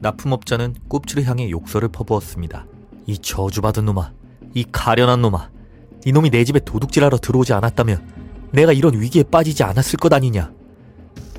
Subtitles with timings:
[0.00, 2.66] 납품업자는 꼽추를 향해 욕설을 퍼부었습니다.
[3.06, 4.12] 이 저주받은 놈아,
[4.54, 5.50] 이 가련한 놈아,
[6.04, 10.52] 이놈이 내 집에 도둑질하러 들어오지 않았다면 내가 이런 위기에 빠지지 않았을 것 아니냐.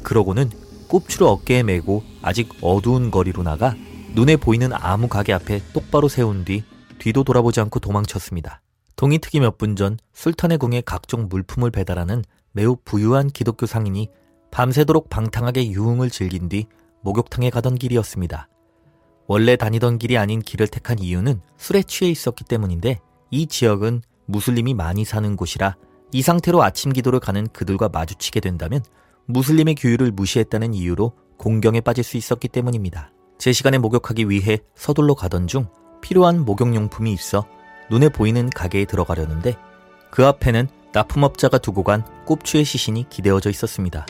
[0.04, 0.50] 그러고는
[0.88, 3.76] 꼽추를 어깨에 메고 아직 어두운 거리로 나가
[4.14, 6.64] 눈에 보이는 아무 가게 앞에 똑바로 세운 뒤
[7.00, 8.62] 뒤도 돌아보지 않고 도망쳤습니다.
[8.96, 14.10] 동이 트기 몇분 전 술탄의 궁에 각종 물품을 배달하는 매우 부유한 기독교 상인이
[14.52, 16.66] 밤새도록 방탕하게 유흥을 즐긴 뒤
[17.02, 18.48] 목욕탕에 가던 길이었습니다.
[19.28, 23.00] 원래 다니던 길이 아닌 길을 택한 이유는 술에 취해 있었기 때문인데
[23.32, 25.76] 이 지역은 무슬림이 많이 사는 곳이라
[26.12, 28.84] 이 상태로 아침 기도를 가는 그들과 마주치게 된다면
[29.28, 33.12] 무슬림의 규율을 무시했다는 이유로 공경에 빠질 수 있었기 때문입니다.
[33.38, 35.68] 제 시간에 목욕하기 위해 서둘러 가던 중
[36.02, 37.46] 필요한 목욕용품이 있어
[37.92, 39.56] 눈에 보이는 가게에 들어가려는데
[40.10, 44.06] 그 앞에는 납품업자가 두고 간 꼽추의 시신이 기대어져 있었습니다.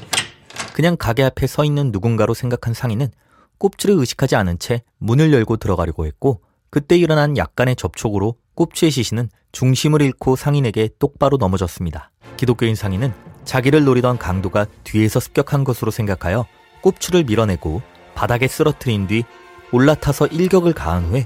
[0.79, 3.09] 그냥 가게 앞에 서 있는 누군가로 생각한 상인은
[3.57, 10.01] 꼽추를 의식하지 않은 채 문을 열고 들어가려고 했고 그때 일어난 약간의 접촉으로 꼽추의 시신은 중심을
[10.01, 12.11] 잃고 상인에게 똑바로 넘어졌습니다.
[12.37, 13.11] 기독교인 상인은
[13.43, 16.45] 자기를 노리던 강도가 뒤에서 습격한 것으로 생각하여
[16.79, 17.81] 꼽추를 밀어내고
[18.15, 19.25] 바닥에 쓰러트린 뒤
[19.73, 21.25] 올라타서 일격을 가한 후에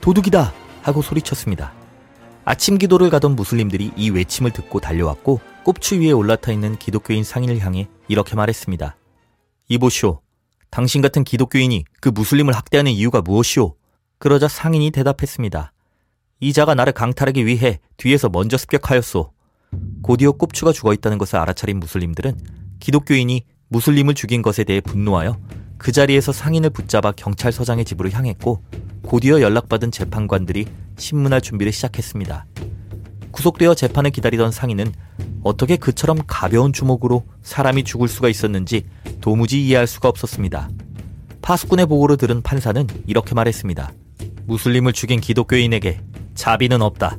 [0.00, 1.72] 도둑이다 하고 소리쳤습니다.
[2.44, 7.88] 아침 기도를 가던 무슬림들이 이 외침을 듣고 달려왔고 꼽추 위에 올라타 있는 기독교인 상인을 향해
[8.12, 8.96] 이렇게 말했습니다.
[9.68, 10.20] 이보시오.
[10.70, 13.74] 당신 같은 기독교인이 그 무슬림을 학대하는 이유가 무엇이오?
[14.18, 15.72] 그러자 상인이 대답했습니다.
[16.40, 19.32] 이자가 나를 강탈하기 위해 뒤에서 먼저 습격하였소.
[20.02, 22.38] 곧이어 꼽추가 죽어 있다는 것을 알아차린 무슬림들은
[22.80, 25.38] 기독교인이 무슬림을 죽인 것에 대해 분노하여
[25.78, 28.62] 그 자리에서 상인을 붙잡아 경찰서장의 집으로 향했고
[29.04, 30.66] 곧이어 연락받은 재판관들이
[30.98, 32.46] 신문할 준비를 시작했습니다.
[33.32, 34.92] 구속되어 재판을 기다리던 상인은
[35.42, 38.86] 어떻게 그처럼 가벼운 주먹으로 사람이 죽을 수가 있었는지
[39.20, 40.70] 도무지 이해할 수가 없었습니다.
[41.40, 43.92] 파수꾼의 보고를 들은 판사는 이렇게 말했습니다.
[44.46, 46.00] 무슬림을 죽인 기독교인에게
[46.34, 47.18] 자비는 없다.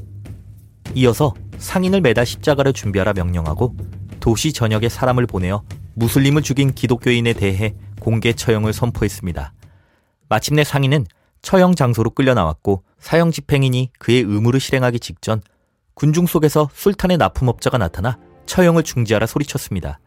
[0.95, 3.75] 이어서 상인을 매달 십자가를 준비하라 명령하고
[4.19, 5.63] 도시 전역에 사람을 보내어
[5.95, 9.53] 무슬림을 죽인 기독교인에 대해 공개 처형을 선포했습니다.
[10.29, 11.05] 마침내 상인은
[11.41, 15.41] 처형 장소로 끌려 나왔고 사형 집행인이 그의 의무를 실행하기 직전
[15.95, 19.99] 군중 속에서 술탄의 납품업자가 나타나 처형을 중지하라 소리쳤습니다.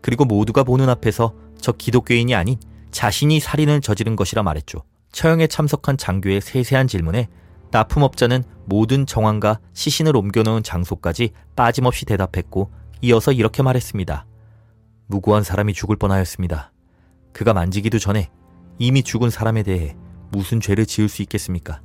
[0.00, 2.56] 그리고 모두가 보는 앞에서 저 기독교인이 아닌
[2.90, 4.82] 자신이 살인을 저지른 것이라 말했죠.
[5.12, 7.28] 처형에 참석한 장교의 세세한 질문에
[7.70, 12.70] 납품업자는 모든 정황과 시신을 옮겨놓은 장소까지 빠짐없이 대답했고
[13.02, 14.26] 이어서 이렇게 말했습니다.
[15.06, 16.72] 무고한 사람이 죽을 뻔하였습니다.
[17.32, 18.30] 그가 만지기도 전에
[18.78, 19.96] 이미 죽은 사람에 대해
[20.30, 21.80] 무슨 죄를 지을 수 있겠습니까?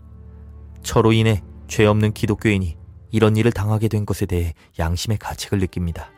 [0.83, 2.77] 저로 인해 죄 없는 기독교인이
[3.11, 6.11] 이런 일을 당하게 된 것에 대해 양심의 가책을 느낍니다.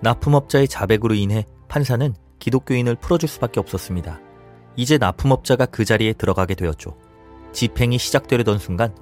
[0.00, 4.20] 납품업자의 자백으로 인해 판사는 기독교인을 풀어줄 수밖에 없었습니다.
[4.76, 6.96] 이제 납품업자가 그 자리에 들어가게 되었죠.
[7.52, 8.94] 집행이 시작되려던 순간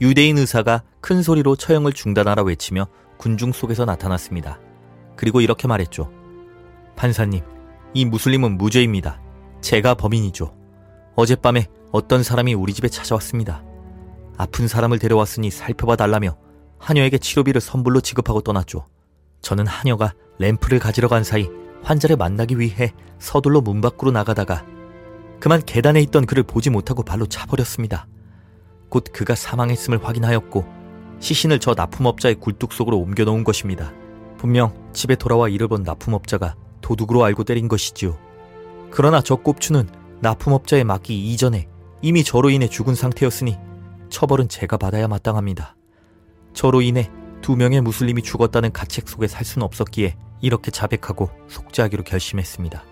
[0.00, 4.58] 유대인 의사가 큰 소리로 처형을 중단하라 외치며 군중 속에서 나타났습니다.
[5.14, 6.10] 그리고 이렇게 말했죠.
[6.96, 7.44] 판사님,
[7.92, 9.20] 이 무슬림은 무죄입니다.
[9.60, 10.54] 제가 범인이죠.
[11.16, 13.64] 어젯밤에 어떤 사람이 우리 집에 찾아왔습니다.
[14.36, 16.36] 아픈 사람을 데려왔으니 살펴봐 달라며
[16.78, 18.86] 하녀에게 치료비를 선불로 지급하고 떠났죠.
[19.42, 21.48] 저는 하녀가 램프를 가지러 간 사이
[21.82, 24.64] 환자를 만나기 위해 서둘러 문 밖으로 나가다가
[25.40, 28.06] 그만 계단에 있던 그를 보지 못하고 발로 차버렸습니다.
[28.88, 30.64] 곧 그가 사망했음을 확인하였고
[31.20, 33.92] 시신을 저 납품업자의 굴뚝 속으로 옮겨놓은 것입니다.
[34.38, 38.18] 분명 집에 돌아와 이를 본 납품업자가 도둑으로 알고 때린 것이지요.
[38.90, 39.88] 그러나 저 꼽추는
[40.20, 41.68] 납품업자에 맡기 이전에
[42.02, 43.58] 이미 저로 인해 죽은 상태였으니
[44.08, 45.76] 처벌은 제가 받아야 마땅합니다.
[46.54, 47.10] 저로 인해
[47.42, 52.84] 두 명의 무슬림이 죽었다는 가책 속에 살 수는 없었기에 이렇게 자백하고 속죄하기로 결심했습니다.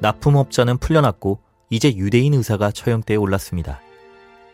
[0.00, 1.38] 납품업자는 풀려났고
[1.70, 3.80] 이제 유대인 의사가 처형대에 올랐습니다.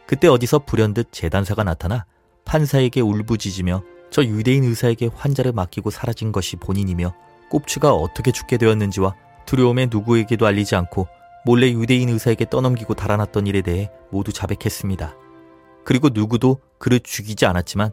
[0.06, 2.04] 그때 어디서 불현듯 재단사가 나타나
[2.44, 7.14] 판사에게 울부짖으며 저 유대인 의사에게 환자를 맡기고 사라진 것이 본인이며
[7.48, 9.14] 꼽추가 어떻게 죽게 되었는지와
[9.50, 11.08] 두려움에 누구에게도 알리지 않고
[11.44, 15.16] 몰래 유대인 의사에게 떠넘기고 달아났던 일에 대해 모두 자백했습니다.
[15.84, 17.90] 그리고 누구도 그를 죽이지 않았지만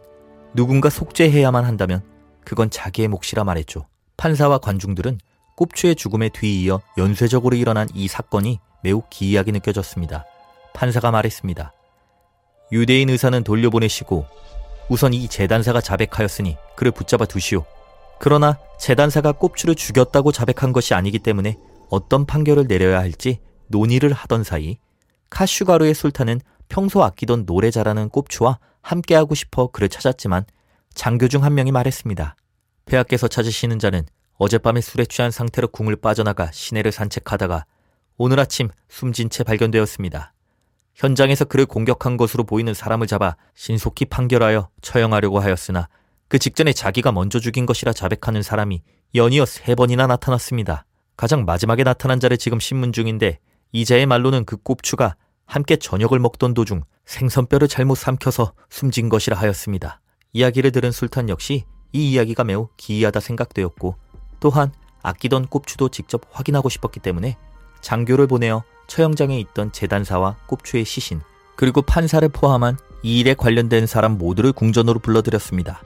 [0.53, 2.03] 누군가 속죄해야만 한다면
[2.45, 3.87] 그건 자기의 몫이라 말했죠.
[4.17, 5.17] 판사와 관중들은
[5.55, 10.25] 꼽추의 죽음에 뒤이어 연쇄적으로 일어난 이 사건이 매우 기이하게 느껴졌습니다.
[10.75, 11.73] 판사가 말했습니다.
[12.71, 14.27] 유대인 의사는 돌려보내시고
[14.89, 17.65] 우선 이 재단사가 자백하였으니 그를 붙잡아 두시오.
[18.19, 21.57] 그러나 재단사가 꼽추를 죽였다고 자백한 것이 아니기 때문에
[21.89, 24.77] 어떤 판결을 내려야 할지 논의를 하던 사이
[25.29, 30.45] 카슈가루의 술탄은 평소 아끼던 노래 잘하는 꼽추와 함께하고 싶어 그를 찾았지만
[30.93, 32.35] 장교 중 한 명이 말했습니다.
[32.85, 34.05] 폐하께서 찾으시는 자는
[34.37, 37.65] 어젯밤에 술에 취한 상태로 궁을 빠져나가 시내를 산책하다가
[38.17, 40.33] 오늘 아침 숨진 채 발견되었습니다.
[40.95, 45.87] 현장에서 그를 공격한 것으로 보이는 사람을 잡아 신속히 판결하여 처형하려고 하였으나
[46.27, 48.81] 그 직전에 자기가 먼저 죽인 것이라 자백하는 사람이
[49.15, 50.85] 연이어 세 번이나 나타났습니다.
[51.15, 53.39] 가장 마지막에 나타난 자를 지금 신문 중인데
[53.71, 55.15] 이자의 말로는 그 꼽추가
[55.45, 60.01] 함께 저녁을 먹던 도중 생선뼈를 잘못 삼켜서 숨진 것이라 하였습니다.
[60.33, 61.63] 이야기를 들은 술탄 역시
[61.93, 63.95] 이 이야기가 매우 기이하다 생각되었고
[64.39, 64.71] 또한
[65.01, 67.37] 아끼던 꼽추도 직접 확인하고 싶었기 때문에
[67.81, 71.21] 장교를 보내어 처형장에 있던 재단사와 꼽추의 시신
[71.55, 75.81] 그리고 판사를 포함한 이 일에 관련된 사람 모두를 궁전으로 불러들였습니다.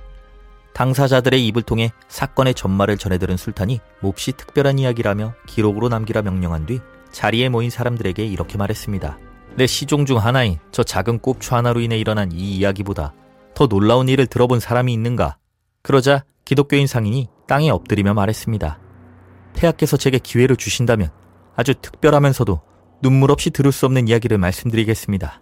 [0.74, 6.80] 당사자들의 입을 통해 사건의 전말을 전해들은 술탄이 몹시 특별한 이야기라며 기록으로 남기라 명령한 뒤
[7.12, 9.20] 자리에 모인 사람들에게 이렇게 말했습니다.
[9.56, 13.14] 내 시종 중 하나인 저 작은 꼽추 하나로 인해 일어난 이 이야기보다
[13.54, 15.38] 더 놀라운 일을 들어본 사람이 있는가?
[15.82, 18.80] 그러자 기독교인 상인이 땅에 엎드리며 말했습니다.
[19.54, 21.10] 폐하께서 제게 기회를 주신다면
[21.56, 22.62] 아주 특별하면서도
[23.02, 25.42] 눈물 없이 들을 수 없는 이야기를 말씀드리겠습니다.